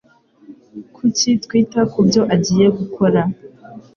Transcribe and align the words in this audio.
Kuki 0.95 1.29
twita 1.43 1.81
kubyo 1.91 2.21
agiye 2.35 2.67
gukora? 2.77 3.21